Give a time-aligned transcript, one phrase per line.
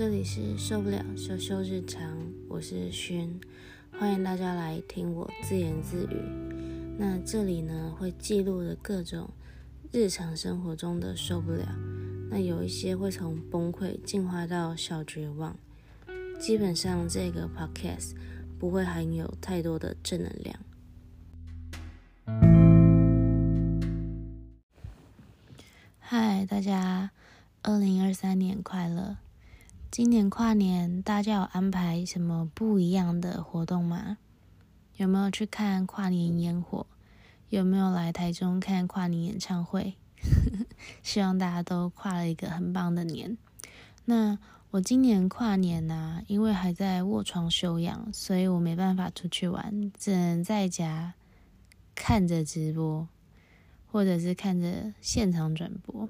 [0.00, 2.16] 这里是受不了羞羞日常，
[2.48, 3.38] 我是勋，
[3.92, 6.16] 欢迎大家来听我自言自语。
[6.96, 9.28] 那这里呢会记录的各种
[9.92, 11.76] 日常生活中的受不了，
[12.30, 15.54] 那有一些会从崩溃进化到小绝望。
[16.38, 18.14] 基本上这个 podcast
[18.58, 20.58] 不会含有太多的正能量。
[25.98, 27.10] 嗨，大家，
[27.60, 29.18] 二零二三年快乐！
[29.90, 34.18] 今年跨年，大家有安排什么不一样的活动吗？
[34.96, 36.86] 有没有去看跨年烟火？
[37.48, 39.96] 有没有来台中看跨年演唱会？
[41.02, 43.36] 希望大家都跨了一个很棒的年。
[44.04, 44.38] 那
[44.70, 51.14] 我今年跨年呢，因为还在卧床休养，所以我没办法出去玩，只能在家
[51.96, 53.08] 看着直播，
[53.90, 56.08] 或者是看着现场转播。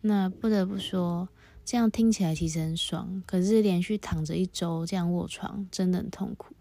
[0.00, 1.28] 那不得不说。
[1.64, 6.54] 这样听起来其实很爽，可是连续躺着一周这样卧床真的很痛苦。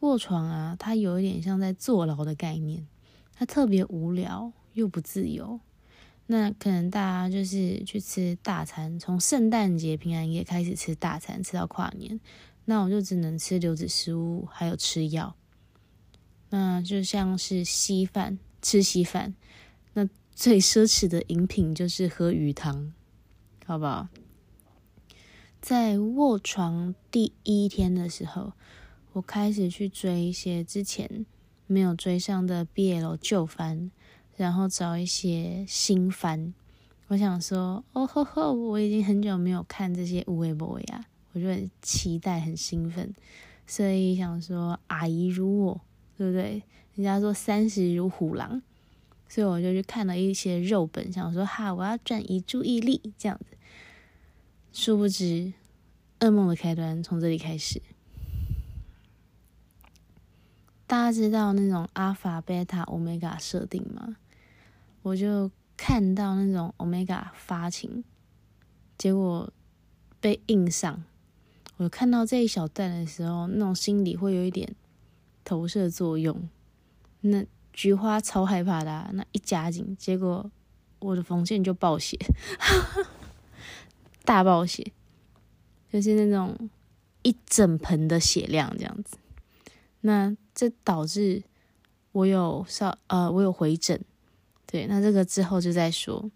[0.00, 2.86] 卧床啊，它有一点像在坐牢的概念，
[3.34, 5.60] 它特别无聊又不自由。
[6.26, 12.20] 那可能大家就是去吃大餐，从圣诞节、平安夜开始吃大餐，吃到跨年，
[12.66, 15.34] 那我就只能吃流质食物，还有吃药。
[16.50, 19.34] 那就像是稀饭，吃稀饭。
[19.94, 22.92] 那最奢侈的饮品就是喝鱼汤。
[23.68, 24.08] 好不好？
[25.60, 28.54] 在卧床第一天的时候，
[29.12, 31.26] 我开始去追一些之前
[31.66, 33.90] 没有追上的 BL 旧番，
[34.38, 36.54] 然后找一些新番。
[37.08, 43.14] 我想说，哦吼吼，我已经很久没有看这些无微博呀，我就很期待、很兴奋，
[43.66, 45.80] 所以想说，阿姨如我，
[46.16, 46.62] 对不对？
[46.94, 48.62] 人家说三十如虎狼，
[49.28, 53.57] 所以我就去看了一些肉本，想说，哈，我要转移注意力，这样子。
[54.72, 55.52] 殊不知，
[56.20, 57.82] 噩梦的开端从这里开始。
[60.86, 64.16] 大家知道那种阿法、贝塔、欧米伽设定吗？
[65.02, 68.04] 我就看到那种欧米伽发情，
[68.96, 69.52] 结果
[70.20, 71.04] 被硬上。
[71.76, 74.74] 我看到这一小段的时候，那种心理会有一点
[75.44, 76.48] 投射作用。
[77.20, 80.50] 那菊花超害怕的，那一夹紧，结果
[81.00, 82.16] 我的缝线就爆血。
[84.28, 84.92] 大暴血，
[85.90, 86.68] 就是那种
[87.22, 89.16] 一整盆的血量这样子。
[90.02, 91.42] 那这导致
[92.12, 93.98] 我有少呃，我有回诊。
[94.66, 96.30] 对，那这个之后就再说。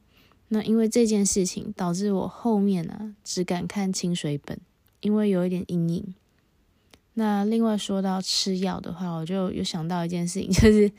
[0.49, 4.59] 那因为这件事情导致我后面呢只敢看清水本，
[5.01, 6.15] 因为有一点阴影。
[7.13, 10.91] 那另外说到吃药的话，我就有想到一件事情，就是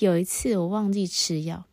[0.00, 1.64] 有一次我忘记吃药。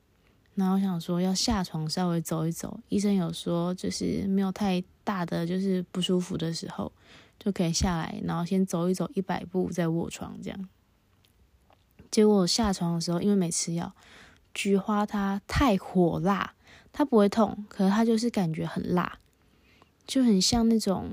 [0.57, 6.91] 然后想说要下床稍微走一走，医生有说就是没有太大的就是不舒服的时候
[7.37, 10.67] 就可以下来，然后先走一走一百步再卧床这样。
[12.09, 13.93] 结果我下床的时候，因为没吃药，
[14.51, 16.55] 菊花它太火辣，
[16.91, 19.19] 它不会痛，可是它就是感觉很辣，
[20.07, 21.11] 就很像那种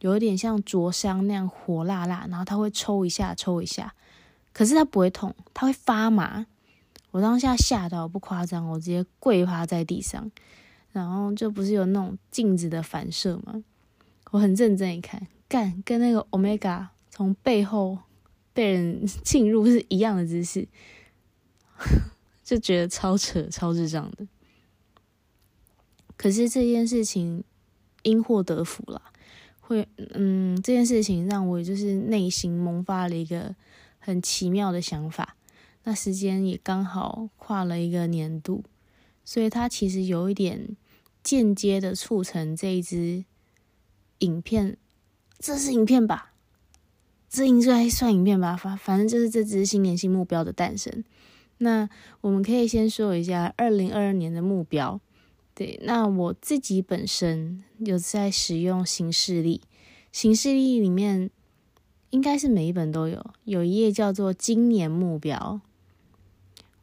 [0.00, 3.94] 有一点像灼伤那样火辣辣，然后它会抽一下抽一下，
[4.52, 6.46] 可是它不会痛，它会发麻。
[7.12, 10.28] 我当下吓到不夸张，我直接跪趴在地上，
[10.90, 13.62] 然后就不是有那种镜子的反射吗？
[14.32, 17.98] 我很认真一看，干跟那个 Omega 从背后
[18.54, 20.66] 被人 进入是一样的姿势，
[22.42, 24.26] 就觉得超扯、超智障的。
[26.16, 27.44] 可是这件事情
[28.02, 29.02] 因祸得福了，
[29.60, 33.54] 会嗯，这件事情让我就是内心萌发了一个
[33.98, 35.36] 很奇妙的想法。
[35.84, 38.64] 那时间也刚好跨了一个年度，
[39.24, 40.76] 所以它其实有一点
[41.22, 43.24] 间接的促成这一支
[44.18, 44.76] 影片，
[45.38, 46.32] 这是影片吧？
[47.28, 48.56] 这应该算影片吧？
[48.56, 51.02] 反反正就是这支新年新目标的诞生。
[51.58, 51.88] 那
[52.20, 55.00] 我们可以先说一下二零二二年的目标。
[55.54, 59.60] 对，那我自己本身有在使用行事历，
[60.10, 61.30] 行事历里面
[62.10, 65.60] 应该是每一本都有，有一页叫做今年目标。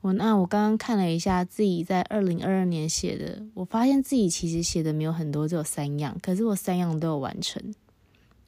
[0.02, 7.62] 我那我刚刚看了一下自己在二零二二年写的，我发现自己其实写的没有很多，只有三样，可是我三样都有完成，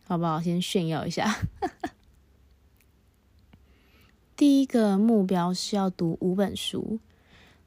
[0.07, 0.41] 好不好？
[0.41, 1.41] 先炫耀一下。
[4.37, 6.99] 第一个目标是要读五本书，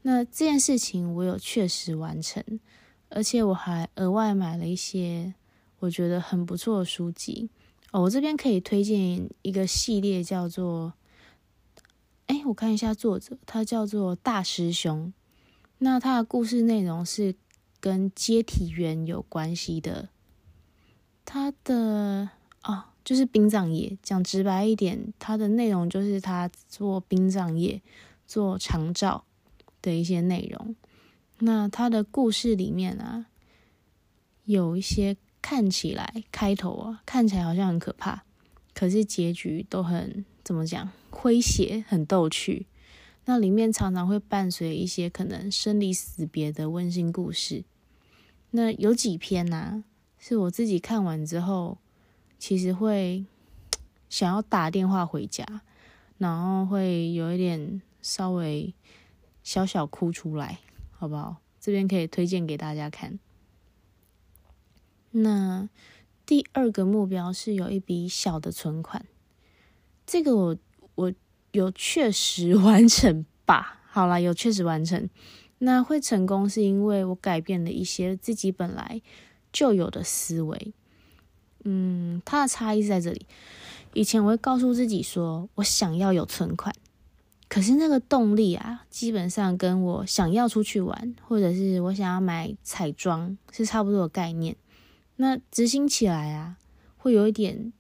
[0.01, 2.43] 那这件事情我有确实完成，
[3.11, 5.35] 而且我还额外买了一些
[5.81, 7.51] 我觉得很不错的书籍
[7.93, 8.01] 哦。
[8.01, 10.95] 我这边可以推荐一个系列，叫做。
[12.27, 15.13] 哎，我看一下作者，他叫做大师兄。
[15.79, 17.35] 那他的故事内容是
[17.81, 20.09] 跟接体员有关系的
[21.25, 22.31] 他的
[22.63, 23.99] 哦，就是殡葬业。
[24.03, 27.83] 讲直白一点，他的内容就是他做殡葬业、
[28.27, 29.25] 做长照
[29.83, 30.75] 的一些内容。
[31.41, 33.27] 那他的故事里面啊，
[34.45, 38.25] 有一些看起来开头啊，看起来好像很可怕，
[38.73, 42.67] 可是结局都很怎么讲，诙谐、很逗趣。
[43.27, 47.65] 那里面常常会伴随一些可能生离死别的温馨故事。
[48.51, 49.85] 那有几篇呢，
[50.19, 51.79] 是我自己看完之后，
[52.39, 53.25] 其实会
[54.11, 55.63] 想要打电话回家，
[56.19, 58.75] 然后会有一点稍微
[59.43, 60.59] 小小哭出来，
[60.91, 61.37] 好不好？
[61.59, 63.19] 这边可以推荐给大家看。
[65.13, 65.69] 那
[66.27, 69.07] 第二个目标是有一笔小的存款，
[70.05, 70.57] 这个我
[70.97, 71.13] 我。
[71.55, 73.81] 有确实 完成吧？
[73.89, 75.09] 好了，有确实完成。
[75.59, 79.01] 那会成功是因为我改变了一些自己本来
[79.53, 80.75] 就有的思维。
[81.63, 83.25] 嗯，它的差异是在这里。
[83.93, 86.75] 以前我会告诉自己说，我想要有存款，
[87.49, 94.57] 可是那个动力啊，基本上跟我想要出去玩，或者是我想要买彩妆是差不多的概念。
[95.15, 96.57] 那执行起来啊，
[96.97, 97.73] 会有一点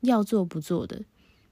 [0.00, 1.02] 要做不做的。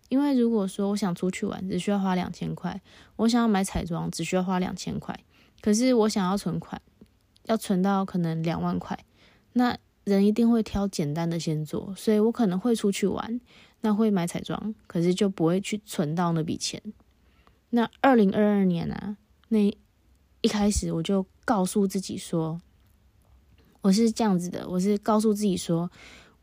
[0.09, 2.81] 因为如果说我想出去玩，只需要花两千块；
[3.17, 5.19] 我想要买彩妆，只需要花两千块。
[5.61, 6.81] 可是我想要存款，
[7.45, 8.99] 要存到可能两万块，
[9.53, 11.93] 那人一定会挑简单的先做。
[11.95, 13.39] 所以我可能会出去玩，
[13.83, 16.83] 那会买彩妆，可是就不会去存到那笔钱。
[17.71, 19.19] 那二零二二年啊，
[19.49, 19.59] 那
[20.41, 22.59] 一开始我就告诉自己说，
[23.83, 25.91] 我是这样子的，我是告诉自己说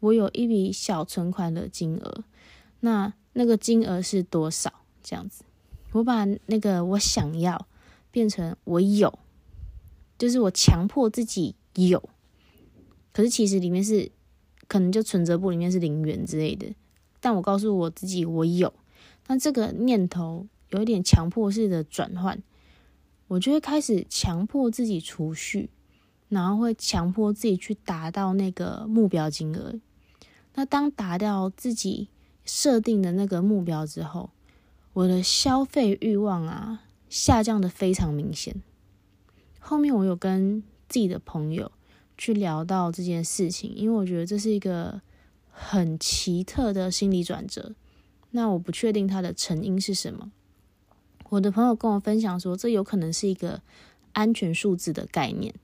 [0.01, 2.23] 我有一笔小存款的金额，
[2.81, 3.13] 那。
[3.37, 4.71] 那个金额是多少？
[5.03, 5.43] 这样子，
[5.91, 7.67] 我把那个我想要
[8.09, 9.19] 变成我有，
[10.17, 12.09] 就是我强迫自己有，
[13.13, 14.09] 可是其实里面是
[14.67, 16.73] 可能就存折簿里面是零元之类的，
[17.19, 18.73] 但我告诉我自己我有，
[19.27, 22.41] 那这个念头有一点强迫式的转换，
[23.27, 25.69] 我就会开始强迫自己储蓄，
[26.29, 29.79] 然后会强迫自己去达到那个目标金额。
[30.55, 32.07] 那当达到自己。
[32.45, 34.29] 设定的那个目标之后，
[34.93, 38.55] 我的消费欲望啊下降的非常明显。
[39.59, 41.71] 后面我有跟自己的朋友
[42.17, 45.01] 去聊到这件事情，因为我觉得这是一个
[45.49, 47.73] 很奇特的心理转折。
[48.31, 50.31] 那我不确定它的成因是什么。
[51.29, 53.61] 我的朋友跟我分享说，这有可能是一个
[54.13, 55.55] 安全数字的概念。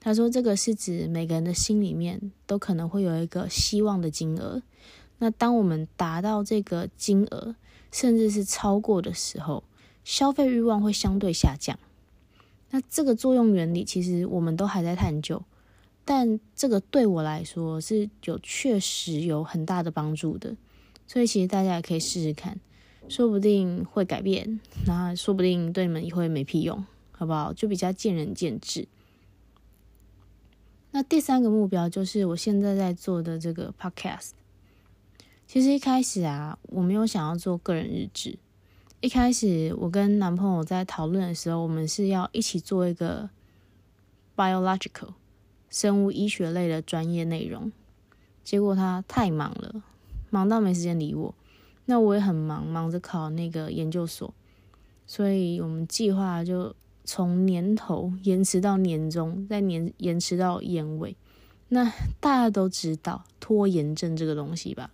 [0.00, 4.62] 他说，这个是指每个人的心里面都可能会有一个希望的金额。
[5.18, 7.54] 那当我们达到这个金额，
[7.92, 9.64] 甚至是超过的时候，
[10.04, 11.78] 消费欲望会相对下降。
[12.70, 15.42] 那这个作用原理其实我们都还在探究，
[16.04, 20.56] 但这个对我来说是有确实有很大的帮助的。
[21.06, 22.58] 所以其实大家也可以试试看，
[23.08, 27.52] 说不定会改变，那说不定对你们也会没屁用，好不好？
[27.52, 28.88] 就比较见仁见智。
[30.90, 34.30] 那第三个目标就是我现在在做的这个 podcast。
[35.54, 38.36] 其实一开始啊，我没有想要做个人日志。
[39.00, 43.30] 一开始我跟男朋友在讨论的时候，我们是要一起做一个
[44.34, 45.10] biological
[45.70, 47.70] 生物医学类的专业内容。
[48.42, 49.84] 结果他太忙了，
[50.28, 51.32] 忙到没时间理我。
[51.84, 54.34] 那我也很忙，忙着考那个研究所，
[55.06, 61.16] 所以我们计划就从年头延迟到年终，再年延迟到年尾。
[61.68, 64.90] 那大家都知道拖延症这个东西吧？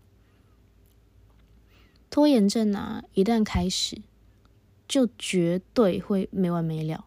[2.10, 4.02] 拖延症啊，一旦开始，
[4.88, 7.06] 就绝对会没完没了。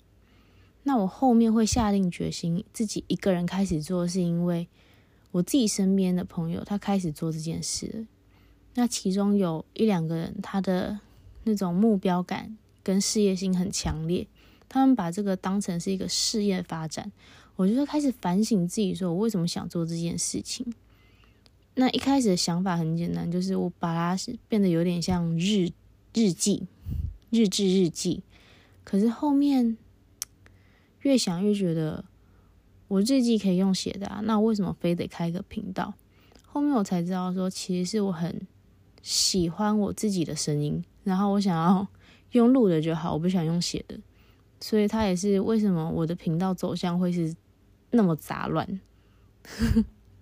[0.84, 4.68] 那我后面会下定决心自己一个人开始做，是因为
[5.32, 8.06] 我自己身边的朋友他开始做这件事了。
[8.76, 11.00] 那其中有一两个人，他的
[11.44, 14.28] 那种目标感跟事业心很强烈，
[14.68, 17.12] 他们把这个当成是一个事业发展。
[17.56, 20.74] 我就会开始反省自己，说我为什么想做这件事情。
[21.76, 25.70] 那一开始的想法很简单，就是我把它变得有点像日
[26.14, 26.68] 日记、
[27.30, 28.24] 日志、日记。
[28.84, 29.78] 可是后面
[31.02, 32.06] 越想越觉得，
[32.88, 35.94] 我日记可以用写的啊，那为什么非得开个频道？
[36.46, 38.46] 后面我才知道说，其实是我很
[39.02, 41.88] 喜欢我自己的声音，然后我想要
[42.34, 44.00] 用录的就好，我不想用写的。
[44.60, 47.36] 所以它也是为什么我的频道走向会是
[47.90, 48.80] 那么杂乱。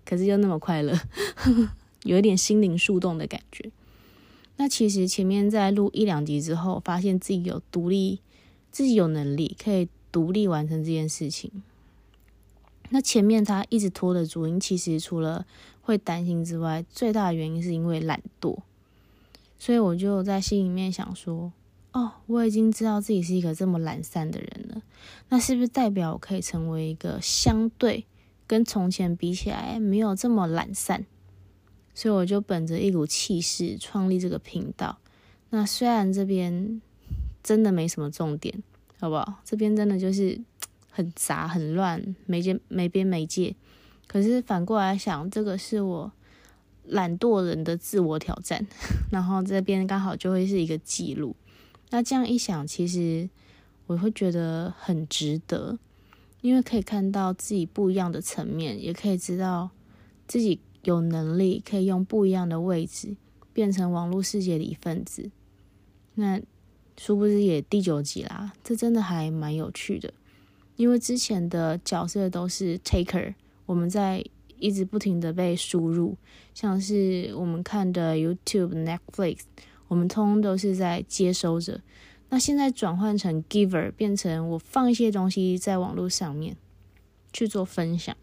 [0.05, 0.99] 可是又那么快乐，
[2.03, 3.71] 有一点心灵树洞的感觉。
[4.57, 8.19] 那其实前面在录一两集之后，发现自己有独立，
[8.71, 11.63] 自己有能力可以独立完成这件事情。
[12.89, 15.45] 那前面他一直拖的主因，其实除了
[15.81, 18.59] 会担心之外，最大的原因是因为懒惰。
[19.57, 21.53] 所以我就在心里面想说，
[21.93, 24.81] 哦，我已经知道自己是一个这么懒散的人了，
[25.29, 28.05] 那是不是代表我可以成为一个相对
[28.51, 31.05] 跟从前比起来没有这么懒散？
[31.95, 34.97] 所以我就本着一股气势创立这个频道。
[35.51, 36.81] 那虽然这边
[37.41, 38.61] 真的没什么重点，
[38.99, 39.35] 好不好？
[39.45, 40.37] 这边真的就是
[40.91, 43.55] 很杂很乱，没边没边没界。
[44.05, 46.11] 可是反过来想，这个是我。
[46.87, 48.67] 懒惰人的自我挑战，
[49.11, 51.35] 然后这边刚好就会是一个记录。
[51.91, 53.29] 那这样一想，其实
[53.85, 55.77] 我会觉得很值得，
[56.41, 59.69] 因为可以看到自己不一样的层面，也可以知道
[60.27, 63.15] 自己有能力可以用不一样的位置
[63.53, 65.31] 变成网络世界的一份子。
[66.15, 66.41] 那
[66.97, 70.13] 殊不知也第九集啦，这真的还蛮有趣的，
[70.75, 74.23] 因为之前的角色都是 taker，我们在。
[74.63, 76.15] 一直不停的被输入，
[76.53, 79.39] 像是我们看的 YouTube、Netflix，
[79.87, 81.81] 我们通通都是在接收着。
[82.31, 86.57] 那现在转换成 Giver，变成我放一些东西在网络上面
[87.31, 88.17] 去做分享。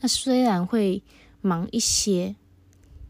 [0.00, 1.02] 那虽然会
[1.40, 2.36] 忙一些，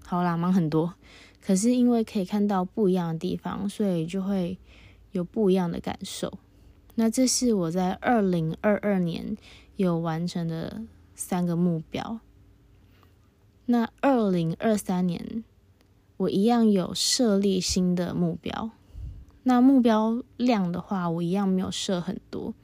[0.04, 0.94] 好啦，忙很多，
[1.40, 4.58] 可是因为可以看到不一样的地方，所以就会
[5.10, 6.38] 有不一样的感受。
[6.94, 9.36] 那这是我在二零二二年
[9.74, 10.82] 有完成的。
[11.20, 12.20] 三个目标。
[13.66, 15.42] 那二零二三年，
[16.16, 18.70] 我一样有设立新的目标。
[19.42, 22.54] 那目标量的话，我一样没有设很多，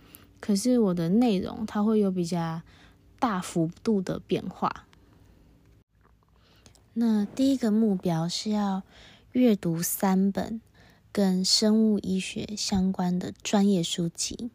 [0.41, 2.63] 可是我的内容它会有比较
[3.19, 4.87] 大幅度的变化。
[6.93, 8.83] 那第一个目标是要
[9.33, 10.61] 阅读三本
[11.11, 14.51] 跟生物医学相关的专业书籍。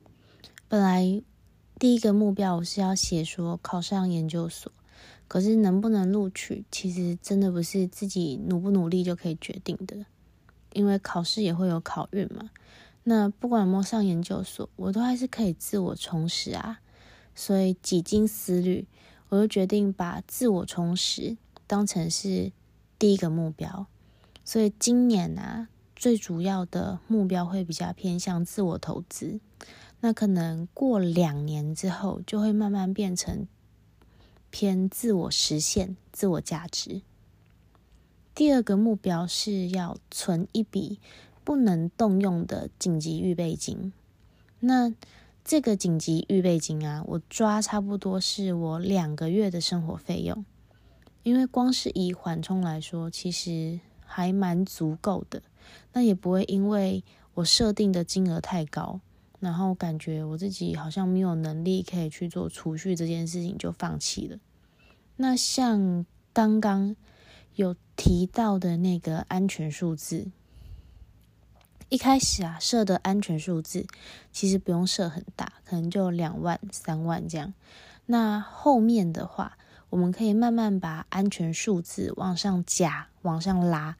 [0.68, 1.22] 本来。
[1.80, 4.70] 第一个目标我是要写说考上研究所，
[5.30, 10.06] 可是能不能录取，其实真的不是自己努不努力就可以决定的，
[10.74, 12.50] 因为考试也会有考运嘛。
[13.04, 16.80] 那不管有没上研究所，我都还是可以自我充实啊。
[17.34, 18.88] 所以几经思虑，
[19.30, 22.52] 我就决定把自我充实当成是
[22.98, 23.88] 第一个目标。
[24.44, 29.40] 所以今年啊，最主要的目标会比较偏向自我投资。
[30.02, 33.48] 那可能过两年之后，就会慢慢变成
[34.50, 37.02] 偏自我实现、自我价值。
[38.40, 40.98] 第二个目标是要存一笔
[41.44, 43.92] 不能动用的紧急预备金。
[44.62, 44.94] 那
[45.44, 50.46] 这个紧急预备金啊，我抓差不多是我两个月的生活费用，
[51.24, 55.42] 因为光是以缓冲来说，其实还蛮足够的。
[55.92, 57.04] 那也不会因为
[57.34, 59.02] 我设定的金额太高。
[59.42, 64.40] 然后感觉我自己好像没有能力可以去做储蓄这件事情，就放弃了。
[65.18, 66.96] 那像刚刚
[67.60, 70.28] 有提到的那个安全数字，
[71.90, 73.86] 一开始啊设的安全数字
[74.32, 77.54] 其实不用设很大，可能就两万、三万这样。
[78.06, 79.58] 那后面的话，
[79.90, 83.98] 我们可以慢慢把安全数字往上加、往上拉，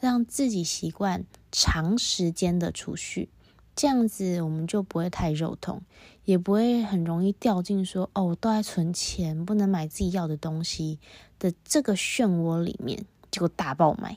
[0.00, 3.28] 让自己习惯长时间的储蓄。
[3.74, 5.82] 这样子我们就不会太肉痛，
[6.24, 10.98] 也不会很容易掉进说哦，我都在存钱，不能买自己要的东西
[11.42, 14.16] 的这个漩涡里面，结果大爆买。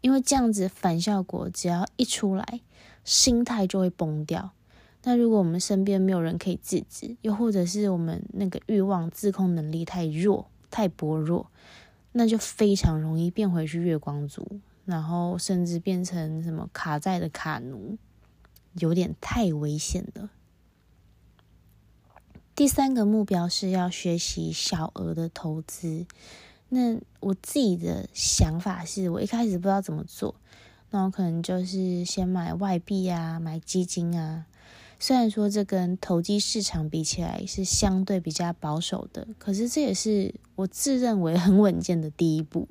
[0.00, 2.60] 因为这样子反效果只要一出来，
[3.04, 4.50] 心态就会崩掉。
[5.04, 11.46] 那如果我们身边没有人可以制止，又或者是我们那个欲望自控能力太弱、太薄弱，
[12.12, 17.96] 那就非常容易变回去月光族，然后甚至变成什么卡债的卡奴。
[18.78, 20.30] 有点太危险了。
[22.60, 26.04] 第三个目标是要学习小额的投资。
[26.68, 30.34] 那我自己的想法是，我一开始不知道怎么做，
[30.90, 34.44] 那我可能就是先买外币啊，买基金啊。
[34.98, 42.68] 虽然说这跟投机市场比起来是相对比较保守的，可是这也是我自认为很稳健的第一步。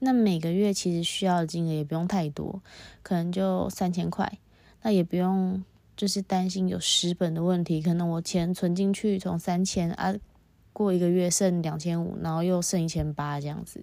[0.00, 2.60] 那每个月其实需要的金额也不用太多，
[3.02, 4.38] 可能就三千块。
[4.82, 5.64] 那也不用，
[5.98, 7.82] 就是担心有失本的问题。
[7.82, 10.14] 可能我钱存进去从三千啊，
[10.72, 13.82] 过一个月剩两千五，然后又剩一千八这样子，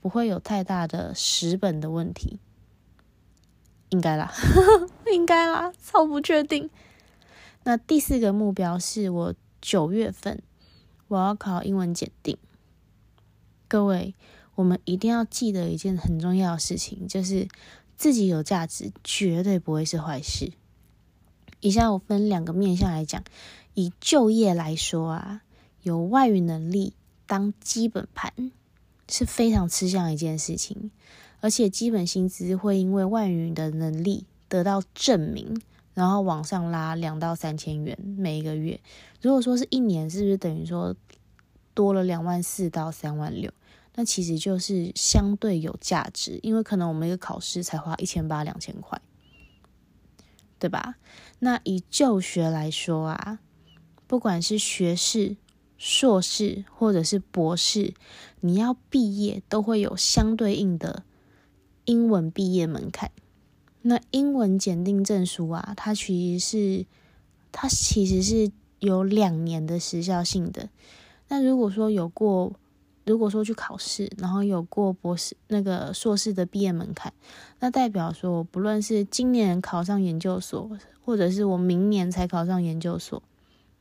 [0.00, 2.38] 不会有太大的失本的问题，
[3.88, 4.30] 应该啦，
[5.10, 6.68] 应该啦，超不确定。
[7.62, 10.42] 那第四个目标是我九月份
[11.08, 12.36] 我要考英文检定。
[13.68, 14.14] 各位，
[14.56, 17.48] 我们一定要记得一件很重要的事情，就是。
[17.94, 20.50] 自己有价值，绝对不会是坏事。
[21.62, 23.22] 以下我分两个面向来讲，
[23.74, 25.42] 以就业来说啊，
[25.82, 26.92] 有外语能力
[27.24, 28.50] 当基本盘，
[29.08, 30.90] 是非常吃香一件事情，
[31.40, 35.62] 而且基本薪资会因为外语的能力得到证明，
[35.94, 38.80] 然后往上拉两到三千元每一个月。
[39.20, 40.96] 如果说是一年，是不是等于说
[41.74, 43.52] 多了两万四到三万六？
[43.94, 49.00] 那其实就是相对有价值，因为可能我们一个考试才花一千八两千块，
[50.58, 50.96] 对吧？
[51.44, 53.40] 那以就学来说啊，
[54.06, 55.36] 不管是学士、
[55.76, 57.94] 硕士或者是博士，
[58.38, 61.02] 你要毕业都会有相对应的
[61.84, 63.10] 英文毕业门槛。
[63.80, 66.86] 那英文检定证书啊，它其实是
[67.50, 70.68] 它其实是有两年的时效性的。
[71.26, 72.52] 那如果说有过
[73.04, 77.12] 如果说去考试，然后有过博士那个硕士的毕业门槛，
[77.58, 80.70] 那代表说，不论是今年考上研究所，
[81.04, 83.22] 或者是我明年才考上研究所，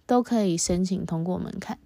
[0.05, 1.77] 都可以申请通过门槛。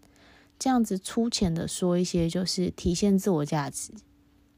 [0.58, 3.92] 这样子粗浅的说一些，就是体现自我价值，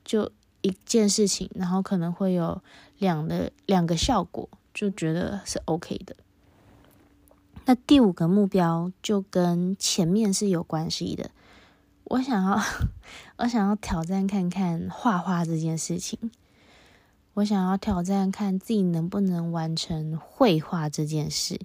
[0.06, 0.32] 就
[0.62, 2.62] 一件事情，然后可能会有
[3.00, 6.16] 两的两个效果，就觉得是 OK 的。
[7.66, 11.32] 那第五个目标就跟前面是有关系的。
[12.06, 12.62] 我想要，
[13.40, 16.32] 我想要挑战看看画画这件事情。
[17.38, 21.60] 我想要挑战看自己能不能完成绘画这件事。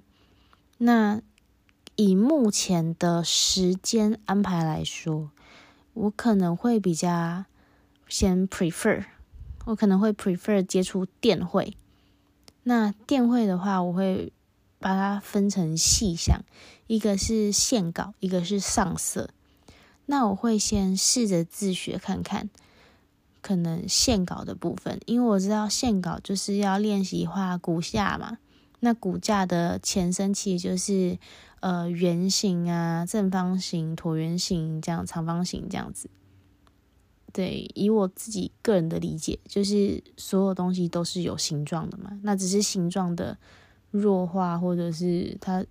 [0.77, 1.19] 那
[1.95, 5.31] 以目前的时间安排来说，
[5.95, 7.45] 我可能会比较
[8.07, 9.05] 先 prefer，
[9.65, 11.75] 我可能会 prefer 接触电绘。
[12.61, 14.31] 那电绘的话，我会
[14.77, 16.41] 把它分成细项，
[16.85, 19.31] 一个是线稿，一个是上色。
[20.05, 22.51] 那我会先试着自学看看，
[23.43, 28.39] 可能线稿的部分，因为我知道线稿就是要练习画骨架嘛。
[28.79, 31.19] 那骨架的前身其实就是
[31.59, 36.09] 呃圆形啊、正方形、椭圆形这样、长方形这样子。
[37.31, 42.17] 对，以我自己个人的理解，就是所有东西都是有形状的嘛。
[42.23, 43.37] 那只是形状的
[43.91, 45.65] 弱化，或者是它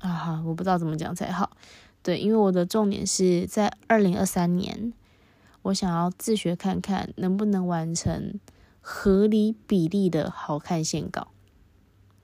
[0.00, 1.56] 啊，我不知道怎么讲才好。
[2.02, 4.92] 对，因为我的重点是在二零二三年，
[5.68, 8.38] 我想要自学看看能不能完成
[8.80, 11.28] 合理比例的好看线稿，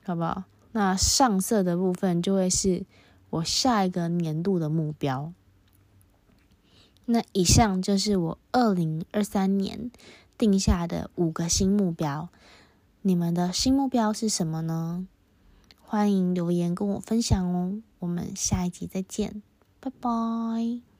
[0.04, 0.44] 好不好？
[0.72, 2.84] 那上色的部分就会是
[3.30, 5.32] 我下一个年度的目标。
[7.06, 9.90] 那以上就是我二零二三年
[10.38, 12.30] 定下的五个新目标，
[13.02, 15.06] 你们的新目标是什么呢？
[15.82, 19.42] 欢迎留言跟我分享哦，我们下一集再见。
[19.80, 20.93] 拜拜。